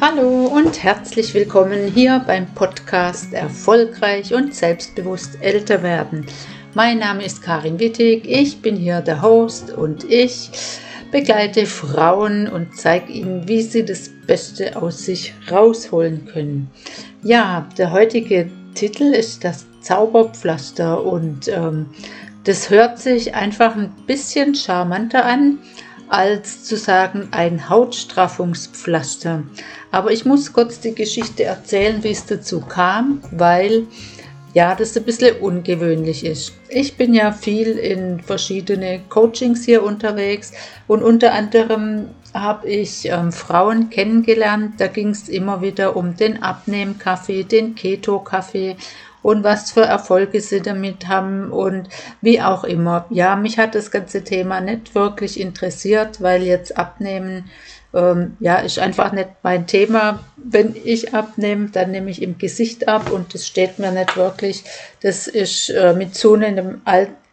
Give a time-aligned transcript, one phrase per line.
[0.00, 6.24] Hallo und herzlich willkommen hier beim Podcast Erfolgreich und selbstbewusst älter werden.
[6.74, 10.50] Mein Name ist Karin Wittig, ich bin hier der Host und ich
[11.10, 16.70] begleite Frauen und zeige ihnen, wie sie das Beste aus sich rausholen können.
[17.24, 21.86] Ja, der heutige Titel ist das Zauberpflaster und ähm,
[22.44, 25.58] das hört sich einfach ein bisschen charmanter an,
[26.08, 29.44] als zu sagen ein Hautstraffungspflaster.
[29.90, 33.86] Aber ich muss kurz die Geschichte erzählen, wie es dazu kam, weil
[34.54, 36.52] ja, das ein bisschen ungewöhnlich ist.
[36.68, 40.52] Ich bin ja viel in verschiedene Coachings hier unterwegs
[40.86, 44.74] und unter anderem habe ich ähm, Frauen kennengelernt.
[44.78, 48.76] Da ging es immer wieder um den Abnehmkaffee, den Keto-Kaffee
[49.28, 51.90] und was für Erfolge sie damit haben und
[52.22, 53.04] wie auch immer.
[53.10, 57.50] Ja, mich hat das ganze Thema nicht wirklich interessiert, weil jetzt Abnehmen
[57.94, 60.20] ähm, ja, ist einfach nicht mein Thema.
[60.36, 64.64] Wenn ich abnehme, dann nehme ich im Gesicht ab und das steht mir nicht wirklich.
[65.00, 66.82] Das ist äh, mit, zunehmendem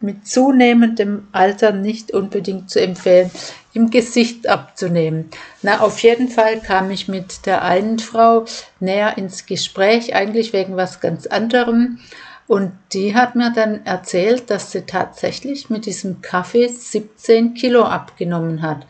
[0.00, 3.30] mit zunehmendem Alter nicht unbedingt zu empfehlen,
[3.74, 5.28] im Gesicht abzunehmen.
[5.60, 8.46] Na, auf jeden Fall kam ich mit der einen Frau
[8.80, 11.98] näher ins Gespräch, eigentlich wegen was ganz anderem.
[12.46, 18.62] Und die hat mir dann erzählt, dass sie tatsächlich mit diesem Kaffee 17 Kilo abgenommen
[18.62, 18.86] hat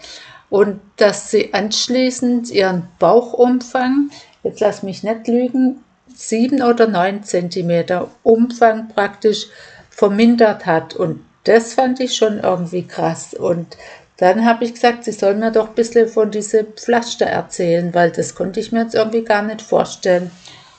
[0.51, 4.11] und dass sie anschließend ihren Bauchumfang,
[4.43, 9.47] jetzt lass mich nicht lügen, sieben oder neun Zentimeter Umfang praktisch
[9.91, 10.95] vermindert hat.
[10.95, 13.35] Und das fand ich schon irgendwie krass.
[13.35, 13.77] Und
[14.19, 18.11] dann habe ich gesagt, sie soll mir doch ein bisschen von diesem Pflaster erzählen, weil
[18.11, 20.31] das konnte ich mir jetzt irgendwie gar nicht vorstellen.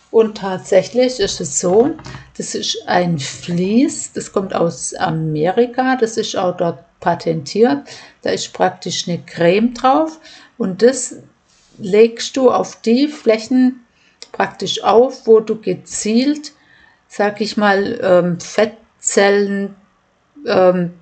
[0.09, 1.91] Und tatsächlich ist es so,
[2.38, 7.88] das ist ein Vlies, das kommt aus Amerika, das ist auch dort patentiert.
[8.22, 10.19] Da ist praktisch eine Creme drauf
[10.58, 11.18] und das
[11.78, 13.85] legst du auf die Flächen
[14.31, 16.53] praktisch auf, wo du gezielt,
[17.07, 19.75] sag ich mal, ähm, Fettzellen
[20.46, 20.94] ähm,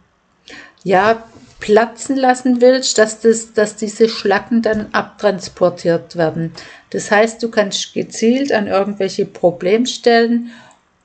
[0.83, 1.23] ja,
[1.59, 6.51] platzen lassen willst, dass, das, dass diese Schlacken dann abtransportiert werden.
[6.91, 10.51] Das heißt, du kannst gezielt an irgendwelche Problemstellen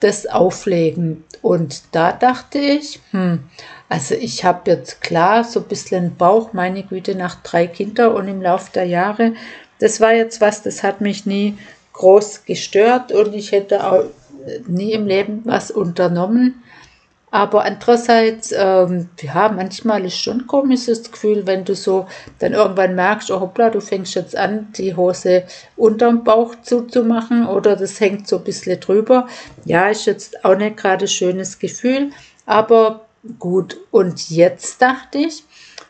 [0.00, 1.24] das auflegen.
[1.42, 3.40] Und da dachte ich, hm,
[3.88, 8.28] also ich habe jetzt klar so ein bisschen Bauch, meine Güte, nach drei Kindern und
[8.28, 9.34] im Laufe der Jahre,
[9.78, 11.56] das war jetzt was, das hat mich nie
[11.94, 14.04] groß gestört und ich hätte auch
[14.66, 16.62] nie im Leben was unternommen.
[17.30, 22.06] Aber andererseits, ähm, ja, manchmal ist schon ein komisches Gefühl, wenn du so
[22.40, 25.44] dann irgendwann merkst, oh hoppla, du fängst jetzt an, die Hose
[25.76, 29.28] unterm Bauch zuzumachen oder das hängt so ein bisschen drüber.
[29.64, 32.10] Ja, ist jetzt auch nicht gerade schönes Gefühl,
[32.46, 33.06] aber
[33.38, 33.76] gut.
[33.92, 35.44] Und jetzt dachte ich,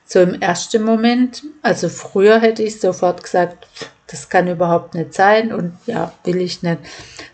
[0.05, 3.67] so im ersten Moment, also früher hätte ich sofort gesagt,
[4.09, 6.78] das kann überhaupt nicht sein und ja, will ich nicht.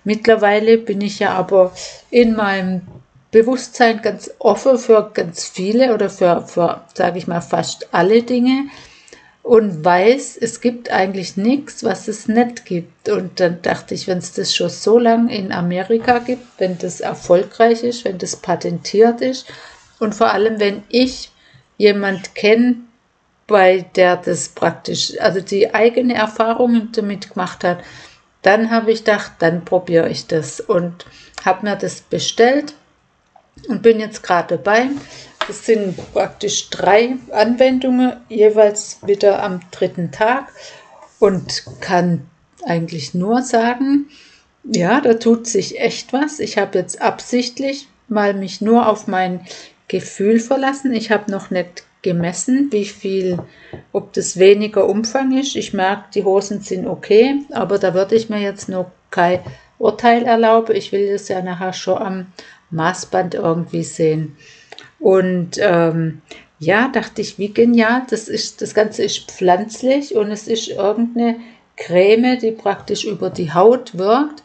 [0.04, 1.72] Mittlerweile bin ich ja aber
[2.10, 2.82] in meinem
[3.30, 8.66] Bewusstsein ganz offen für ganz viele oder für, für sage ich mal, fast alle Dinge
[9.42, 13.08] und weiß, es gibt eigentlich nichts, was es nicht gibt.
[13.08, 17.00] Und dann dachte ich, wenn es das schon so lange in Amerika gibt, wenn das
[17.00, 19.46] erfolgreich ist, wenn das patentiert ist
[19.98, 21.30] und vor allem, wenn ich
[21.78, 22.76] jemand kenne,
[23.46, 27.78] bei der das praktisch, also die eigene Erfahrungen damit gemacht hat,
[28.42, 31.06] dann habe ich gedacht, dann probiere ich das und
[31.44, 32.74] habe mir das bestellt
[33.68, 34.88] und bin jetzt gerade dabei.
[35.48, 40.52] Es sind praktisch drei Anwendungen, jeweils wieder am dritten Tag
[41.18, 42.28] und kann
[42.64, 44.08] eigentlich nur sagen,
[44.64, 46.40] ja, da tut sich echt was.
[46.40, 49.40] Ich habe jetzt absichtlich mal mich nur auf mein
[49.88, 50.92] Gefühl verlassen.
[50.92, 53.38] Ich habe noch nicht gemessen, wie viel,
[53.92, 55.56] ob das weniger Umfang ist.
[55.56, 59.40] Ich merke, die Hosen sind okay, aber da würde ich mir jetzt noch kein
[59.78, 60.74] Urteil erlauben.
[60.74, 62.26] Ich will das ja nachher schon am
[62.70, 64.36] Maßband irgendwie sehen.
[64.98, 66.22] Und ähm,
[66.58, 68.02] ja, dachte ich, wie genial.
[68.08, 71.36] Das, ist, das Ganze ist pflanzlich und es ist irgendeine
[71.76, 74.42] Creme, die praktisch über die Haut wirkt,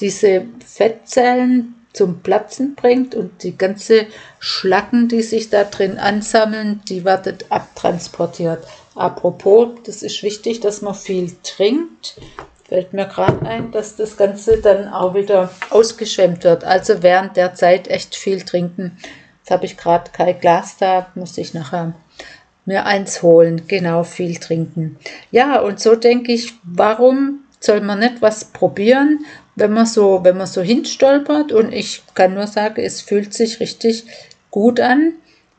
[0.00, 4.06] diese Fettzellen zum Platzen bringt und die ganze
[4.40, 8.66] Schlacken, die sich da drin ansammeln, die werden abtransportiert.
[8.96, 12.16] Apropos, das ist wichtig, dass man viel trinkt.
[12.68, 16.64] Fällt mir gerade ein, dass das Ganze dann auch wieder ausgeschwemmt wird.
[16.64, 18.96] Also während der Zeit echt viel trinken.
[19.40, 21.94] Jetzt habe ich gerade kein Glas da, muss ich nachher
[22.64, 23.62] mir eins holen.
[23.68, 24.98] Genau, viel trinken.
[25.30, 29.24] Ja, und so denke ich, warum soll man nicht was probieren
[29.56, 33.60] wenn man so, wenn man so hinstolpert und ich kann nur sagen, es fühlt sich
[33.60, 34.04] richtig
[34.50, 35.14] gut an,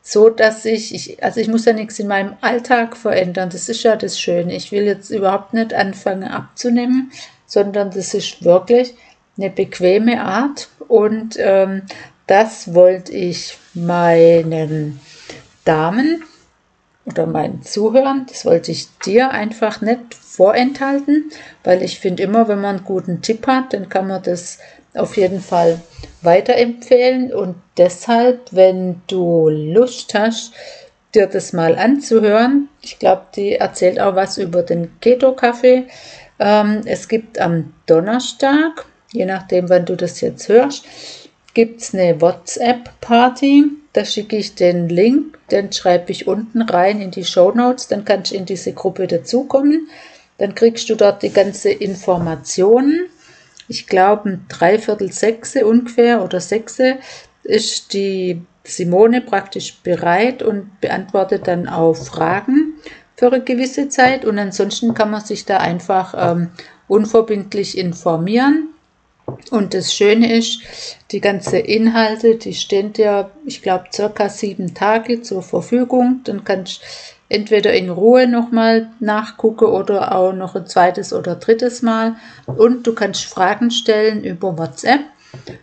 [0.08, 3.50] so dass ich, ich, also ich muss ja nichts in meinem Alltag verändern.
[3.50, 4.54] Das ist ja das Schöne.
[4.54, 7.10] Ich will jetzt überhaupt nicht anfangen abzunehmen,
[7.44, 8.94] sondern das ist wirklich
[9.36, 11.82] eine bequeme Art und ähm,
[12.28, 15.00] das wollte ich meinen
[15.64, 16.22] Damen
[17.04, 21.32] oder meinen Zuhörern, das wollte ich dir einfach nicht vorenthalten,
[21.64, 24.58] weil ich finde immer, wenn man einen guten Tipp hat, dann kann man das
[24.96, 25.80] auf jeden Fall
[26.22, 30.52] weiterempfehlen und deshalb, wenn du Lust hast,
[31.14, 35.84] dir das mal anzuhören, ich glaube, die erzählt auch was über den Keto-Kaffee.
[36.38, 40.84] Ähm, es gibt am Donnerstag, je nachdem, wann du das jetzt hörst,
[41.54, 43.64] gibt es eine WhatsApp-Party.
[43.94, 47.88] Da schicke ich den Link, den schreibe ich unten rein in die Show Notes.
[47.88, 49.88] Dann kannst du in diese Gruppe dazukommen.
[50.36, 53.06] Dann kriegst du dort die ganze Informationen.
[53.68, 56.98] Ich glaube, ein Dreiviertel Sechse ungefähr oder Sechse
[57.42, 62.74] ist die Simone praktisch bereit und beantwortet dann auch Fragen
[63.16, 64.24] für eine gewisse Zeit.
[64.24, 66.50] Und ansonsten kann man sich da einfach ähm,
[66.88, 68.68] unverbindlich informieren.
[69.50, 70.60] Und das Schöne ist,
[71.10, 76.20] die ganzen Inhalte, die stehen dir, ich glaube, circa sieben Tage zur Verfügung.
[76.24, 76.80] Dann kannst
[77.28, 82.16] entweder in Ruhe nochmal nachgucken oder auch noch ein zweites oder drittes Mal.
[82.46, 85.00] Und du kannst Fragen stellen über WhatsApp.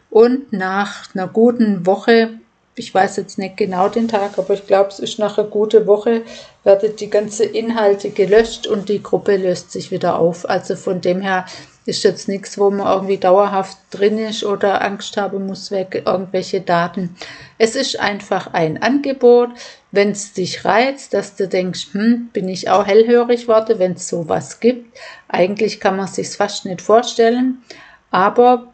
[0.10, 2.32] Und nach einer guten Woche,
[2.76, 5.88] ich weiß jetzt nicht genau den Tag, aber ich glaube, es ist nach einer guten
[5.88, 6.24] Woche,
[6.64, 10.48] werden die ganzen Inhalte gelöscht und die Gruppe löst sich wieder auf.
[10.48, 11.46] Also von dem her
[11.86, 16.62] ist jetzt nichts, wo man irgendwie dauerhaft drin ist oder Angst haben muss wegen irgendwelche
[16.62, 17.16] Daten.
[17.58, 19.50] Es ist einfach ein Angebot.
[19.92, 24.08] Wenn es dich reizt, dass du denkst, hm, bin ich auch hellhörig worden, wenn es
[24.08, 24.98] sowas gibt.
[25.28, 27.62] Eigentlich kann man sich fast nicht vorstellen,
[28.10, 28.74] aber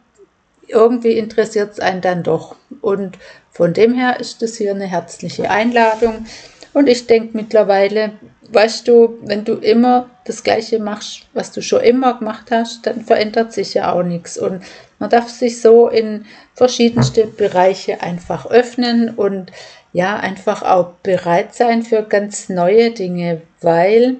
[0.68, 2.56] irgendwie interessiert es einen dann doch.
[2.80, 3.18] Und
[3.50, 6.26] von dem her ist das hier eine herzliche Einladung.
[6.72, 8.12] Und ich denke mittlerweile,
[8.52, 13.04] weißt du, wenn du immer das Gleiche machst, was du schon immer gemacht hast, dann
[13.04, 14.38] verändert sich ja auch nichts.
[14.38, 14.62] Und
[14.98, 19.50] man darf sich so in verschiedenste Bereiche einfach öffnen und
[19.92, 24.16] ja, einfach auch bereit sein für ganz neue Dinge, weil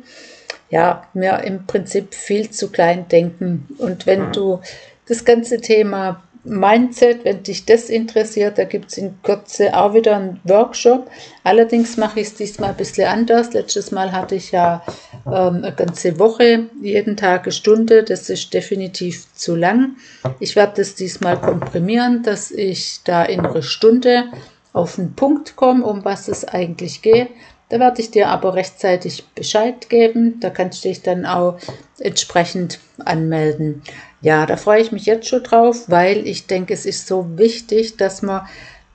[0.68, 3.68] ja, wir im Prinzip viel zu klein denken.
[3.78, 4.60] Und wenn du
[5.06, 10.16] das ganze Thema Mindset, wenn dich das interessiert, da gibt es in Kürze auch wieder
[10.16, 11.10] einen Workshop.
[11.44, 13.52] Allerdings mache ich es diesmal ein bisschen anders.
[13.52, 14.82] Letztes Mal hatte ich ja
[15.26, 18.04] ähm, eine ganze Woche, jeden Tag eine Stunde.
[18.04, 19.96] Das ist definitiv zu lang.
[20.38, 24.24] Ich werde das diesmal komprimieren, dass ich da in einer Stunde
[24.72, 27.28] auf den Punkt komme, um was es eigentlich geht.
[27.68, 30.40] Da werde ich dir aber rechtzeitig Bescheid geben.
[30.40, 31.58] Da kannst du dich dann auch
[31.98, 33.82] entsprechend anmelden.
[34.22, 37.96] Ja, da freue ich mich jetzt schon drauf, weil ich denke, es ist so wichtig,
[37.96, 38.46] dass man,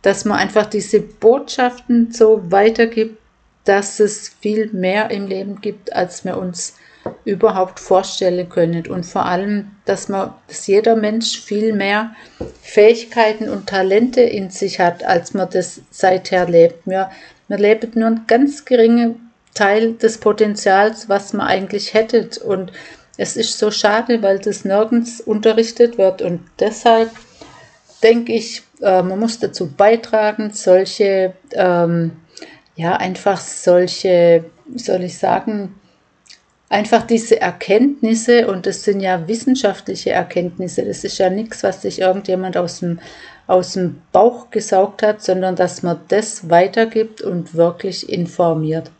[0.01, 3.17] dass man einfach diese Botschaften so weitergibt,
[3.63, 6.75] dass es viel mehr im Leben gibt, als wir uns
[7.23, 8.85] überhaupt vorstellen können.
[8.87, 12.15] Und vor allem, dass man, dass jeder Mensch viel mehr
[12.61, 16.85] Fähigkeiten und Talente in sich hat, als man das seither lebt.
[16.85, 17.09] Wir,
[17.47, 22.29] wir leben nur einen ganz geringen Teil des Potenzials, was man eigentlich hätte.
[22.43, 22.71] Und
[23.17, 26.21] es ist so schade, weil das nirgends unterrichtet wird.
[26.21, 27.11] Und deshalb
[28.03, 32.11] denke ich, äh, man muss dazu beitragen, solche, ähm,
[32.75, 35.75] ja, einfach solche, wie soll ich sagen,
[36.69, 41.99] einfach diese Erkenntnisse, und das sind ja wissenschaftliche Erkenntnisse, das ist ja nichts, was sich
[41.99, 42.99] irgendjemand aus dem,
[43.47, 48.91] aus dem Bauch gesaugt hat, sondern dass man das weitergibt und wirklich informiert.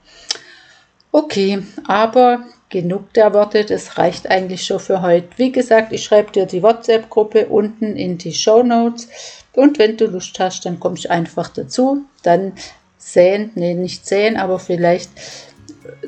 [1.12, 2.46] Okay, aber
[2.76, 5.30] genug der Worte, das reicht eigentlich schon für heute.
[5.38, 9.08] Wie gesagt, ich schreibe dir die WhatsApp-Gruppe unten in die Show Notes
[9.54, 12.04] und wenn du Lust hast, dann kommst du einfach dazu.
[12.24, 12.52] Dann
[12.98, 15.10] sehen, nee, nicht sehen, aber vielleicht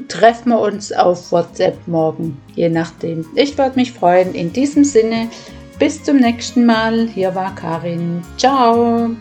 [0.10, 3.26] treffen wir uns auf WhatsApp morgen, je nachdem.
[3.36, 4.36] Ich würde mich freuen.
[4.36, 5.30] In diesem Sinne,
[5.80, 7.08] bis zum nächsten Mal.
[7.08, 8.24] Hier war Karin.
[8.36, 9.12] Ciao.